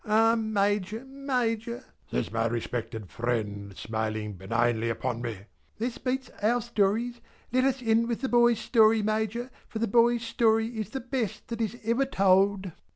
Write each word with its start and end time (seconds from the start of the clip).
"Ah, 0.03 0.33
Major, 0.33 1.05
Major!" 1.05 1.83
says 2.09 2.31
my 2.31 2.47
respected 2.47 3.07
friend, 3.11 3.77
smiling 3.77 4.33
benignly 4.33 4.89
upon 4.89 5.21
me, 5.21 5.41
"this 5.77 5.99
beats 5.99 6.31
our 6.41 6.59
stories. 6.59 7.21
Let 7.53 7.65
us 7.65 7.83
end 7.83 8.07
with 8.07 8.21
the 8.21 8.27
Boy's 8.29 8.57
story, 8.57 9.03
Major, 9.03 9.51
for 9.67 9.77
the 9.77 9.87
Boy's 9.87 10.23
story 10.23 10.69
is 10.79 10.89
the 10.89 11.01
best 11.01 11.49
that 11.49 11.61
is 11.61 11.77
ever 11.85 12.05
told!" 12.05 12.71